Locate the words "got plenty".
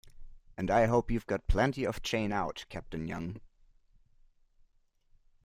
1.27-1.85